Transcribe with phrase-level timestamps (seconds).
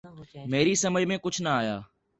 [0.45, 1.79] میری سمجھ میں کچھ نہ آیا۔